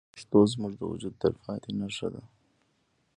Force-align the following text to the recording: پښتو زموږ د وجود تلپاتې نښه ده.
پښتو 0.13 0.39
زموږ 0.53 0.73
د 0.77 0.81
وجود 0.91 1.13
تلپاتې 1.23 1.71
نښه 1.79 2.07
ده. 2.13 2.23